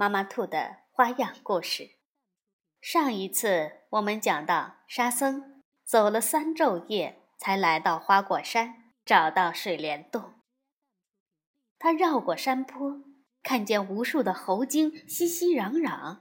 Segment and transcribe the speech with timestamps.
[0.00, 1.90] 妈妈兔的花样故事。
[2.80, 10.40] 上一次我们讲到，沙僧走了三昼夜，才来到花果山，找到水帘洞。
[11.78, 13.02] 他绕过山坡，
[13.42, 16.20] 看见无数的猴精熙熙攘攘。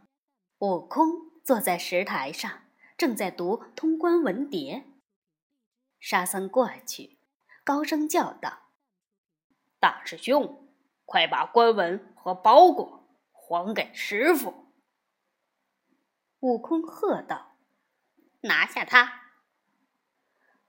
[0.57, 1.07] 悟空
[1.45, 2.63] 坐在石台上，
[2.97, 4.83] 正在读通关文牒。
[6.01, 7.21] 沙僧过去，
[7.63, 8.63] 高声叫道
[9.79, 10.67] ：“大师兄，
[11.05, 12.98] 快把官文和包裹！”
[13.49, 14.71] 还给师傅！
[16.41, 17.57] 悟空喝道
[18.41, 19.31] ：“拿下他！”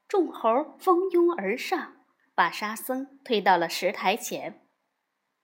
[0.08, 4.66] 众猴蜂拥而上，把沙僧推到了石台前。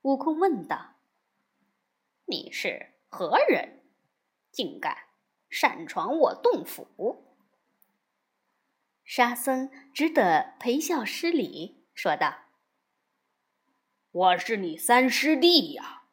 [0.01, 0.95] 悟空问道
[2.25, 3.85] ：“你是何人？
[4.51, 4.97] 竟敢
[5.51, 7.37] 擅闯我洞府？”
[9.05, 12.45] 沙僧只得陪笑施礼，说道
[14.11, 16.05] ：“我是你三师弟呀。”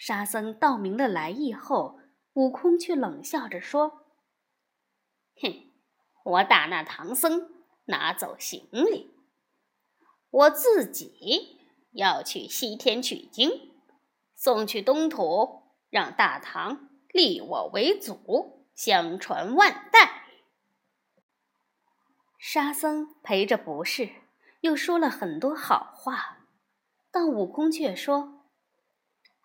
[0.00, 2.00] 沙僧道明了来意后，
[2.32, 4.06] 悟空却冷笑着说
[5.42, 5.70] ：“哼，
[6.24, 7.50] 我打那唐僧
[7.84, 9.14] 拿走行李，
[10.30, 11.58] 我自己
[11.92, 13.74] 要去西天取经，
[14.34, 20.24] 送去东土，让大唐立我为祖，相传万代。”
[22.40, 24.08] 沙僧陪着不是，
[24.62, 26.46] 又说了很多好话，
[27.10, 28.39] 但悟空却说。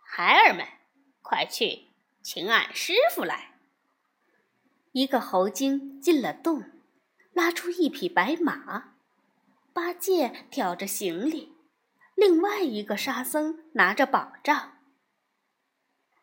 [0.08, 0.66] 孩儿们，
[1.22, 1.88] 快去
[2.22, 3.56] 请俺师傅来。
[4.94, 6.64] 一个猴精进了洞，
[7.34, 8.94] 拉出一匹白马，
[9.74, 11.58] 八戒挑着行李，
[12.16, 14.78] 另外一个沙僧拿着宝杖。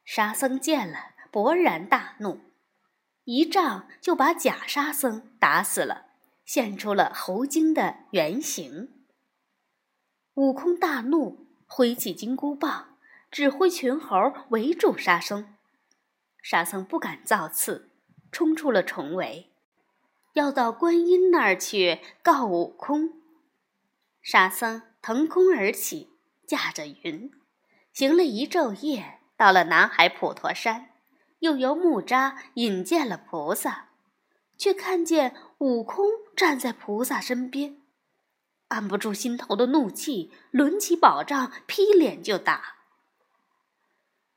[0.04, 2.40] 沙僧见了，勃然大怒，
[3.24, 6.12] 一杖就把假沙僧打死了，
[6.46, 9.04] 现出了猴精的原形。
[10.34, 12.91] 悟空大怒，挥起金箍棒。
[13.32, 15.54] 指挥群猴围住沙僧，
[16.42, 17.88] 沙僧不敢造次，
[18.30, 19.50] 冲出了重围，
[20.34, 23.22] 要到观音那儿去告悟空。
[24.20, 26.10] 沙僧腾空而起，
[26.46, 27.30] 驾着云，
[27.94, 30.90] 行了一昼夜，到了南海普陀山，
[31.38, 33.88] 又由木吒引见了菩萨，
[34.58, 36.04] 却看见悟空
[36.36, 37.78] 站在菩萨身边，
[38.68, 42.81] 按不住心头的怒气，抡起宝杖劈脸就打。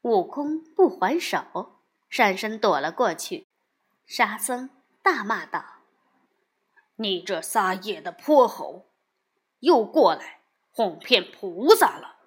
[0.05, 1.79] 悟空不还手，
[2.09, 3.47] 闪身躲了过去。
[4.05, 4.69] 沙僧
[5.01, 5.79] 大骂道
[6.97, 8.85] ：“你这撒野的泼猴，
[9.61, 12.17] 又过来哄骗菩萨了！”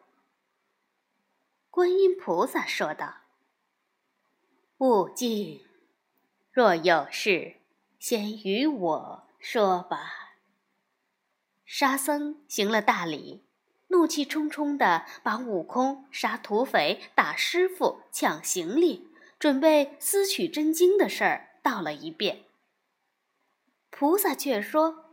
[1.71, 3.19] 观音菩萨说道
[4.79, 5.65] ：“悟净，
[6.51, 7.61] 若有事，
[8.01, 10.35] 先与我说吧。”
[11.65, 13.45] 沙僧行了大礼。
[13.91, 22.45] 怒气冲冲地把悟空杀土匪、打师傅、抢行李、准备私取真经的事儿道了一遍。
[23.91, 25.07] 菩萨却说：“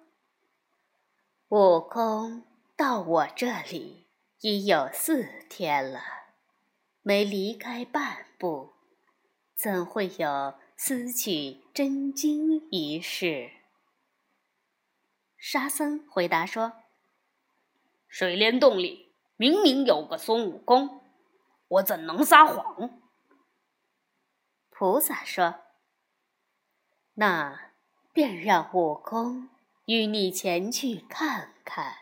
[1.50, 2.44] 悟空
[2.76, 4.08] 到我这里
[4.42, 6.02] 已有四天了，
[7.02, 8.74] 没离开半步，
[9.56, 13.52] 怎会有私取真经一事？”
[15.40, 16.85] 沙僧回答说。
[18.18, 21.02] 水帘洞里明明有个孙悟空，
[21.68, 23.02] 我怎能撒谎？
[24.70, 25.56] 菩萨说
[27.16, 27.74] ：“那
[28.14, 29.50] 便让悟空
[29.88, 31.94] 与你前去看看，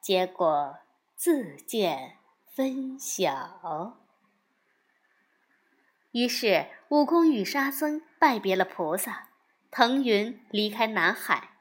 [0.00, 0.78] 结果
[1.14, 2.18] 自见
[2.52, 4.00] 分晓。”
[6.10, 9.28] 于是，悟空与沙僧拜别了菩萨，
[9.70, 11.58] 腾云离开南海。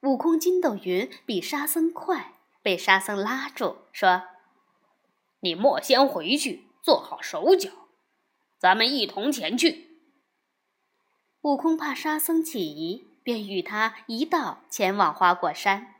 [0.00, 2.39] 悟空筋斗云比沙僧快。
[2.62, 4.22] 被沙僧拉住，说
[5.40, 7.70] ：“你莫先回去，做好手脚，
[8.58, 9.88] 咱们一同前去。”
[11.42, 15.94] 悟空怕沙僧起疑，便与他一道前往花果山。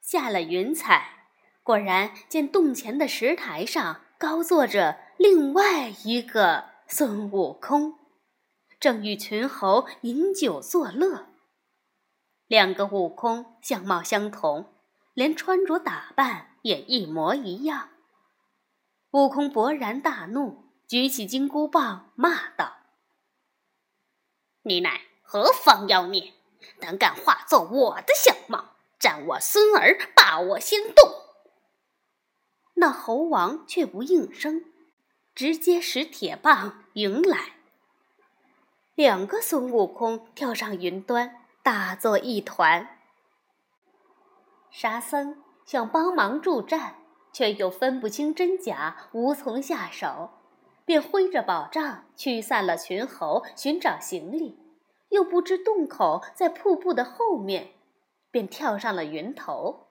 [0.00, 1.26] 下了云彩，
[1.62, 7.98] 果然见洞前的石台上高坐着另外一个孙悟空，
[8.78, 11.26] 正与群猴饮酒作乐。
[12.46, 14.71] 两个悟空相貌相同。
[15.14, 17.90] 连穿着打扮也一模一样。
[19.10, 22.78] 悟空勃然大怒，举起金箍棒，骂道
[24.64, 26.32] ：“你乃何方妖孽，
[26.80, 31.12] 胆敢化作我的相貌，占我孙儿，霸我仙洞！”
[32.76, 34.64] 那猴王却不应声，
[35.34, 37.56] 直接使铁棒迎来。
[38.94, 43.01] 两个孙悟空跳上云端，打作一团。
[44.72, 46.96] 沙僧想帮忙助战，
[47.30, 50.30] 却又分不清真假，无从下手，
[50.86, 54.58] 便挥着宝杖驱散了群猴，寻找行李，
[55.10, 57.74] 又不知洞口在瀑布的后面，
[58.30, 59.88] 便跳上了云头。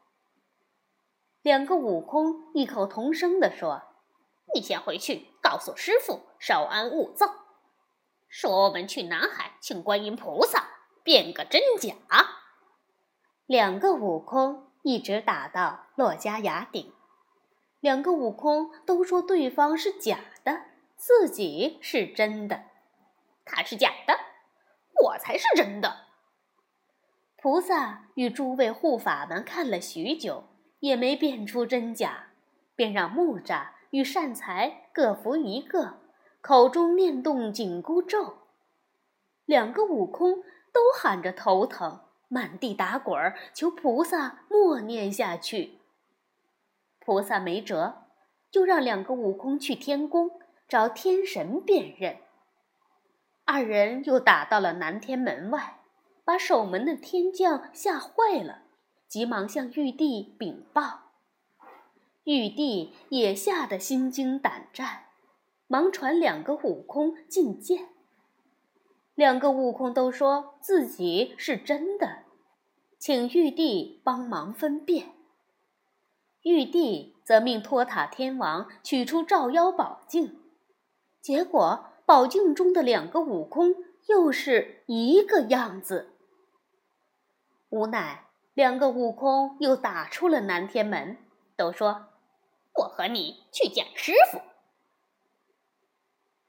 [1.43, 3.83] 两个悟空异口同声地说
[4.55, 7.27] ：“你先回去告诉师傅，稍安勿躁。
[8.27, 10.65] 说我们去南海请观音菩萨，
[11.03, 11.95] 辨个真假。”
[13.45, 16.93] 两个悟空一直打到珞珈崖顶，
[17.79, 20.61] 两个悟空都说对方是假的，
[20.95, 22.63] 自己是真的。
[23.45, 24.13] 他是假的，
[25.03, 26.07] 我才是真的。
[27.37, 30.45] 菩萨与诸位护法们看了许久。
[30.81, 32.29] 也没辨出真假，
[32.75, 35.99] 便让木吒与善财各扶一个，
[36.41, 38.39] 口中念动紧箍咒。
[39.45, 40.41] 两个悟空
[40.73, 41.99] 都喊着头疼，
[42.33, 43.13] 满地打滚，
[43.53, 45.79] 求菩萨默念下去。
[46.97, 48.05] 菩萨没辙，
[48.49, 52.19] 就让两个悟空去天宫找天神辨认。
[53.43, 55.81] 二人又打到了南天门外，
[56.23, 58.59] 把守门的天将吓坏了。
[59.09, 61.11] 急忙向玉帝禀报，
[62.23, 65.07] 玉帝也吓得心惊胆战，
[65.67, 67.89] 忙传两个悟空觐见。
[69.15, 72.23] 两个悟空都说自己是真的，
[72.97, 75.13] 请玉帝帮忙分辨。
[76.43, 80.39] 玉帝则命托塔天王取出照妖宝镜，
[81.21, 83.75] 结果宝镜中的两个悟空
[84.07, 86.15] 又是一个样子，
[87.69, 88.27] 无奈。
[88.53, 91.17] 两个悟空又打出了南天门，
[91.55, 92.07] 都说
[92.79, 94.41] ：“我和你去见师傅。”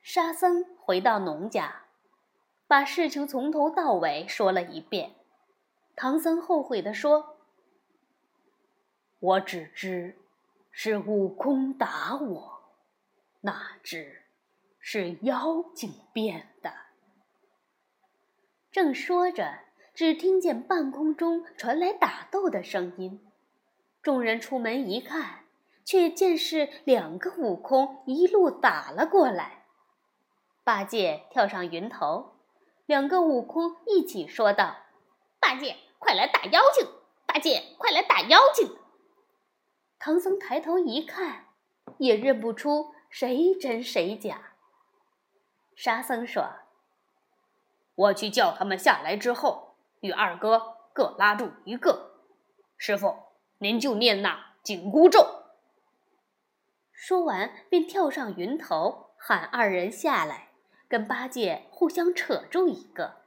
[0.02, 1.84] 沙僧回到农家，
[2.72, 5.12] 把事情从头到尾说了一遍。
[5.94, 7.36] 唐僧后悔地说
[9.20, 10.16] ：“我只知
[10.70, 12.62] 是悟空打我，
[13.42, 14.22] 哪知
[14.80, 16.72] 是妖精变的。”
[18.72, 19.58] 正说着。
[19.94, 23.20] 只听见半空中传来打斗的声音，
[24.00, 25.40] 众人出门一看，
[25.84, 29.64] 却见是两个悟空一路打了过来。
[30.64, 32.36] 八戒跳上云头，
[32.86, 34.76] 两个悟空一起说道
[35.40, 36.86] ：“八戒，快来打妖精！
[37.26, 38.76] 八戒，快来打妖精！”
[39.98, 41.46] 唐僧抬头一看，
[41.98, 44.54] 也认不出谁真谁假。
[45.74, 46.52] 沙僧说
[47.94, 49.70] ：“我去叫他们下来之后。”
[50.02, 52.16] 与二哥各拉住一个，
[52.76, 53.16] 师傅，
[53.58, 55.44] 您就念那紧箍咒。
[56.90, 60.48] 说完，便跳上云头，喊二人下来，
[60.92, 63.22] 跟八戒互相扯住一个。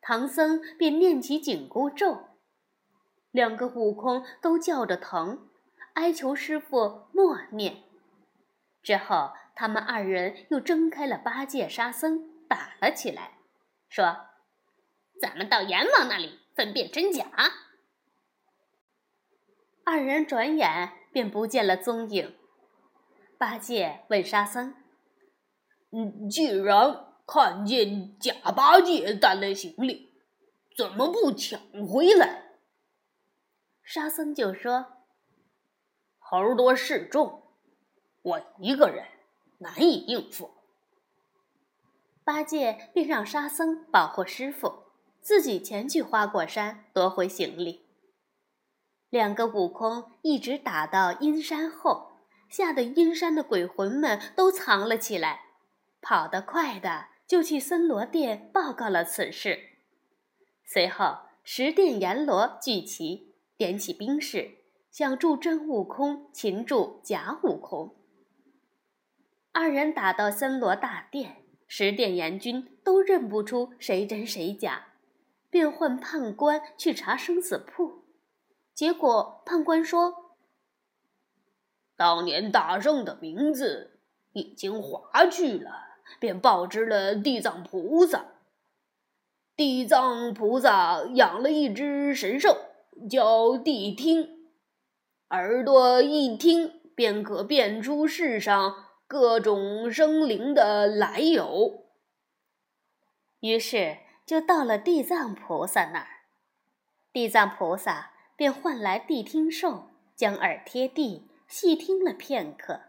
[0.00, 2.28] 唐僧便念起紧箍咒，
[3.32, 5.48] 两个悟空都叫着疼，
[5.94, 7.82] 哀求师傅默念。
[8.84, 13.38] 之后，他们二人又挣开了八戒、沙僧，打了起来，
[13.88, 14.28] 说。
[15.20, 17.26] 咱们到阎王那里分辨真假。
[19.84, 22.36] 二人转眼便不见了踪影。
[23.38, 24.74] 八戒问沙僧
[25.96, 30.12] ：“嗯，既然看见假八戒带来行李，
[30.76, 32.58] 怎么不抢回来？”
[33.82, 34.86] 沙僧就说
[36.20, 37.42] ：“猴多势众，
[38.20, 39.06] 我一个人
[39.58, 40.50] 难以应付。”
[42.22, 44.84] 八戒便让沙僧保护师傅。
[45.22, 47.84] 自己前去花果山夺回行李。
[49.10, 52.12] 两个悟空一直打到阴山后，
[52.48, 55.45] 吓得阴山的鬼魂们都藏了起来，
[56.08, 59.70] 跑得快的就去森罗殿报告了此事。
[60.64, 64.52] 随后，十殿阎罗聚齐，点起兵士，
[64.88, 67.96] 想助真悟空擒住假悟空。
[69.50, 74.92] 二人打到森罗大殿，十殿阎君都认不出谁真谁假。
[75.50, 78.04] 便唤判官去查生死簿，
[78.72, 80.36] 结果判官说
[81.96, 83.98] ：“当年大圣的名字
[84.34, 85.85] 已经划去了，
[86.18, 88.26] 便报知了地藏菩萨。
[89.56, 92.56] 地藏菩萨养了一只神兽，
[93.10, 94.50] 叫谛听，
[95.30, 101.86] 耳朵一听便可辨出世上各种生灵的来由。
[103.40, 106.08] 于是就到了地藏菩萨那儿，
[107.12, 112.80] 地藏菩萨便唤来谛听兽，将耳贴地，细听了片刻。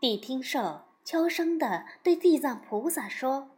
[0.00, 3.56] 谛听兽悄声地对地藏菩萨说：“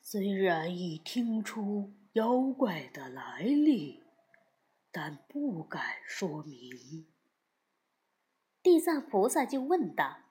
[0.00, 3.98] 虽然已听出妖怪的来历。”
[4.92, 7.06] 但不敢说明。
[8.60, 10.22] 地藏菩萨就问道：“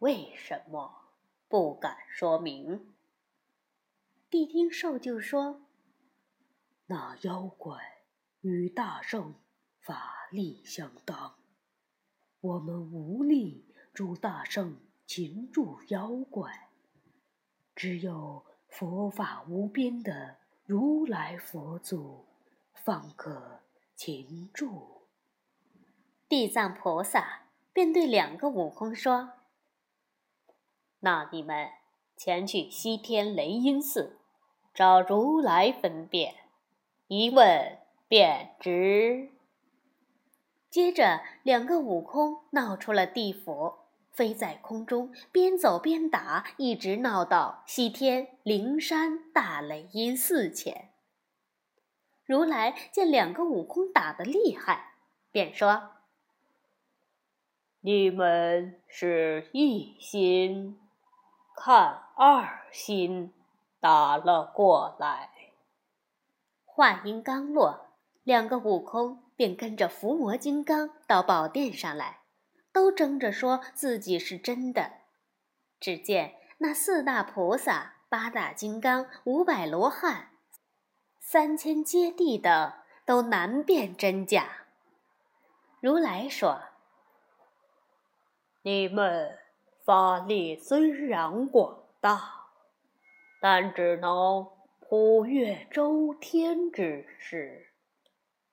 [0.00, 1.14] 为什么
[1.48, 2.92] 不敢说明？”
[4.30, 5.62] 谛听兽就说
[6.84, 8.04] ：“那妖怪
[8.42, 9.36] 与大圣
[9.80, 11.36] 法力相当，
[12.40, 16.68] 我们无力诸大圣擒住妖怪，
[17.74, 22.26] 只有佛法无边的如来佛祖。”
[22.72, 23.60] 方可
[23.94, 25.02] 擒住。
[26.28, 29.34] 地藏菩萨便对两个悟空说
[31.00, 31.68] ：“那你们
[32.16, 34.18] 前去西天雷音寺，
[34.74, 36.34] 找如来分辨，
[37.06, 39.30] 一问便知。”
[40.68, 43.74] 接着，两个悟空闹出了地府，
[44.12, 50.90] 飞在空中，边走边打，一直闹到西天灵山大雷音寺前。
[52.24, 54.92] 如来见两个悟空打得厉害，
[55.30, 55.90] 便说
[57.80, 60.78] ：“你们是一心
[61.56, 63.32] 看二心
[63.80, 65.30] 打了过来。”
[66.64, 67.88] 话音刚落，
[68.22, 72.20] 两个悟空便跟着伏魔金刚到宝殿上来，
[72.72, 74.92] 都争着说自己是真的。
[75.78, 80.30] 只见那四大菩萨、八大金刚、五百罗汉。
[81.18, 84.66] 三千接地的都难辨真假。
[85.80, 86.60] 如来说
[88.62, 89.38] ：“你们
[89.84, 92.48] 法力虽然广大，
[93.40, 94.48] 但只能
[94.78, 97.72] 普越周天之事，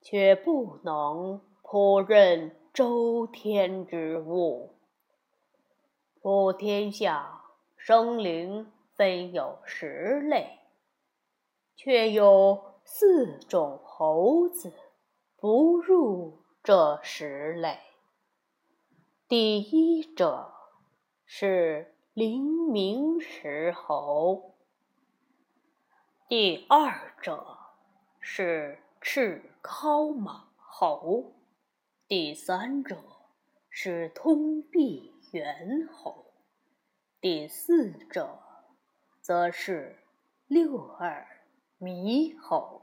[0.01, 4.71] 却不能普任周天之物。
[6.21, 7.41] 普天下
[7.75, 10.59] 生灵分有十类。”
[11.75, 14.71] 却有四种猴子
[15.35, 17.79] 不入这十类。
[19.27, 20.53] 第一者
[21.25, 24.53] 是灵明石猴，
[26.29, 27.57] 第二者
[28.21, 31.33] 是赤尻马猴，
[32.09, 33.03] 第三者
[33.69, 36.25] 是通臂猿猴，
[37.21, 38.39] 第四者
[39.21, 39.99] 则是
[40.47, 41.27] 六耳。
[41.79, 42.81] 猕猴，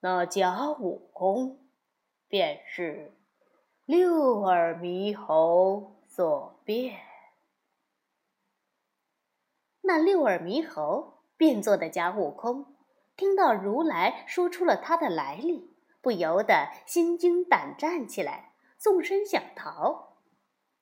[0.00, 1.60] 那假悟空
[2.26, 3.12] 便是
[3.84, 6.98] 六耳猕猴所变。
[9.80, 12.74] 那六耳猕猴变作的假悟空，
[13.16, 15.73] 听到如来说出了他的来历，
[16.04, 20.18] 不由得心惊胆战起来，纵身想逃。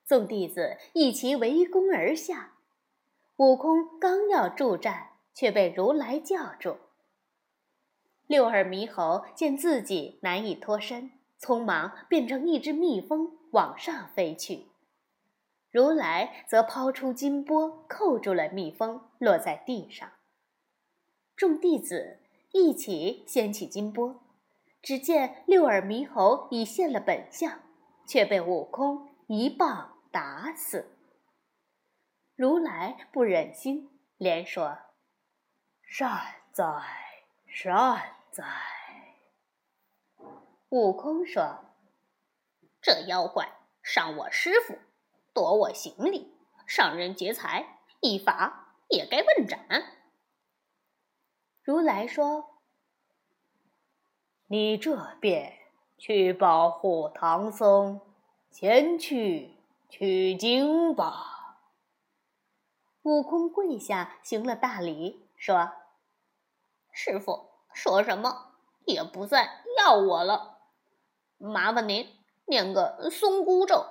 [0.04, 2.58] 众弟子一齐围攻而下，
[3.36, 5.08] 悟空刚要助战。
[5.34, 6.76] 却被如来叫住。
[8.26, 14.66] 六耳猕猴见自己难以脱身，匆忙变成一只蜜蜂往上飞去。
[15.70, 20.12] 如来则抛出金钵，扣住了蜜蜂，落在地上。
[21.34, 22.18] 众弟子
[22.52, 24.22] 一起掀起金钵，
[24.82, 27.60] 只见六耳猕猴已现了本相，
[28.04, 30.98] 却被悟空一棒打死。
[32.34, 34.76] 如来不忍心，连说。
[35.84, 36.08] 善
[36.52, 36.64] 哉，
[37.46, 38.44] 善哉！
[40.70, 41.66] 悟空说
[42.80, 43.46] ：“这妖怪
[43.82, 44.78] 伤我师傅，
[45.34, 46.34] 夺我行李，
[46.66, 49.60] 伤人劫财，一法也该问斩。”
[51.62, 52.51] 如来说
[54.52, 55.60] ：“你这便
[55.96, 58.02] 去保护唐僧，
[58.50, 59.56] 前去
[59.88, 61.56] 取经吧。”
[63.00, 65.72] 悟空跪下行了大礼，说。
[66.90, 68.52] 师傅说什么
[68.84, 70.58] 也不再要我了，
[71.38, 73.86] 麻烦您念个松箍咒，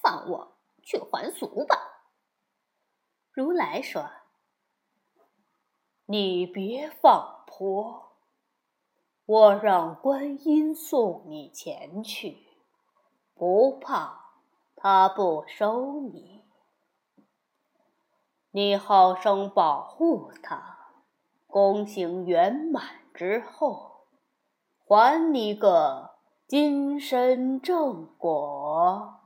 [0.00, 2.06] 放我去还俗吧。
[3.32, 4.08] 如来说
[6.08, 8.11] ：“你别放泼，
[9.24, 12.38] 我让观音送你前去，
[13.34, 14.32] 不怕
[14.74, 16.42] 他不收你，
[18.50, 20.78] 你好生保护他。”
[21.46, 24.06] 功行圆满之后，
[24.86, 26.14] 还你个
[26.46, 29.20] 今生正果。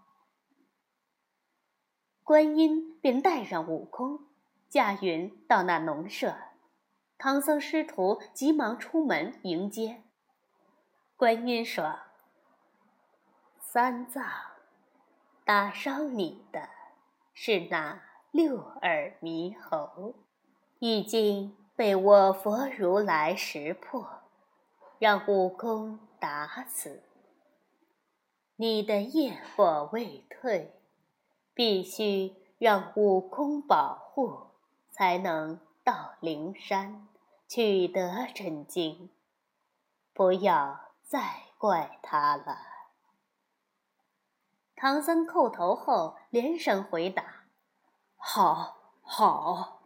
[2.24, 4.26] 观音便带上悟空，
[4.68, 6.34] 驾云到那农舍。
[7.18, 10.02] 唐僧师徒急忙出门迎接。
[11.16, 11.98] 观音说
[13.58, 14.24] ：“三藏，
[15.44, 16.68] 打伤你的
[17.32, 20.14] 是那六耳猕猴，
[20.78, 24.22] 已经被我佛如来识破，
[24.98, 27.02] 让悟空打死。
[28.56, 30.72] 你的业火未退。”
[31.56, 34.48] 必须让悟空保护，
[34.90, 37.06] 才能到灵山
[37.46, 39.08] 取得真经。
[40.12, 42.58] 不要再怪他了。
[44.74, 47.44] 唐僧叩头后，连声回答
[48.18, 49.80] ：“好，好。”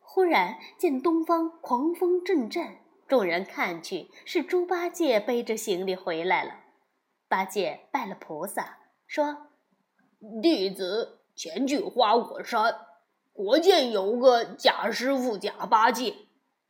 [0.00, 6.54] 忽然见东方狂风阵阵，众人看去，是猪八戒背着行李回来了。
[7.28, 9.48] 八戒拜了菩萨，说。
[10.42, 12.85] 弟子前去花果山，
[13.36, 16.14] 果见有个假师傅假八戒，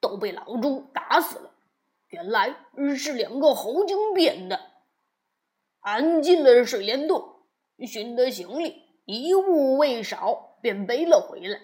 [0.00, 1.52] 都被老猪打死了。
[2.08, 2.56] 原来
[2.96, 4.58] 是两个猴精变的。
[5.80, 7.42] 俺进了水帘洞，
[7.86, 11.60] 寻得行李一物未少，便背了回来。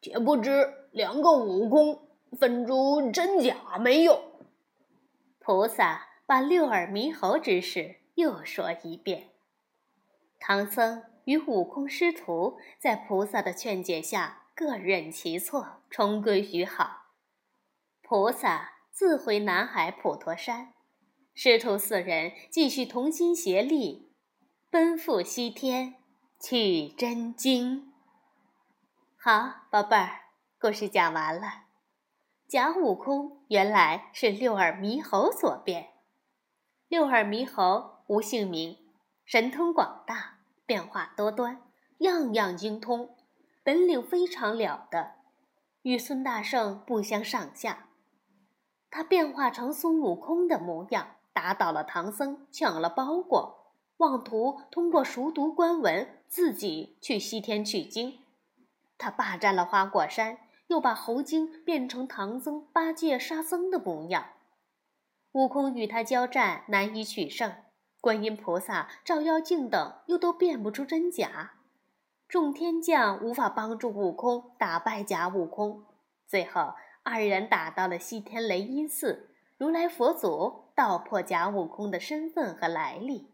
[0.00, 4.22] 且不知两个悟空分出真假没有？
[5.38, 9.28] 菩萨把六耳猕猴之事又说一遍。
[10.40, 17.04] 唐僧与悟空师徒在菩萨的劝解下，各认其错，重归于好。
[18.02, 20.74] 菩萨自回南海普陀山，
[21.34, 24.12] 师徒四人继续同心协力，
[24.70, 25.94] 奔赴西天
[26.38, 27.92] 取真经。
[29.16, 30.20] 好，宝贝儿，
[30.60, 31.64] 故事讲完了。
[32.46, 35.94] 假悟空原来是六耳猕猴所变。
[36.88, 38.76] 六耳猕猴无姓名，
[39.24, 40.33] 神通广大。
[40.66, 41.60] 变化多端，
[41.98, 43.14] 样样精通，
[43.62, 45.12] 本领非常了得，
[45.82, 47.88] 与孙大圣不相上下。
[48.90, 58.20] 他变化成孙悟空的模样，打倒了唐僧，抢了包裹，妄图通过熟读官文，自己去西天取经。
[58.96, 64.28] 他霸占了花果山，又把猴精变成唐僧、八戒、沙僧的模样。
[65.32, 67.52] 悟空与他交战，难以取胜。
[68.04, 71.54] 观音菩萨、照妖镜等又都辨不出真假，
[72.28, 75.86] 众天将无法帮助悟空打败假悟空。
[76.26, 83.30] 最后，二人打到了西天雷音寺，如来佛祖道破假悟空的身份和来历。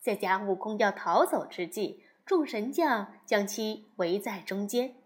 [0.00, 4.96] 在假悟空要逃走之际，众神将将其围在中间，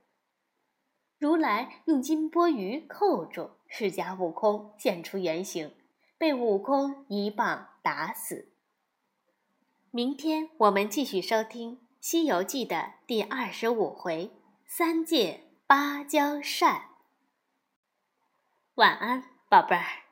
[1.18, 5.74] 如来用金钵盂扣住，使假悟空现出原形，
[6.16, 8.53] 被悟空一棒打死。
[9.96, 14.32] 明天我们继续收听《西游记》的第二十五回
[14.66, 16.86] “三借芭蕉扇”。
[18.74, 20.03] 晚安，宝贝儿。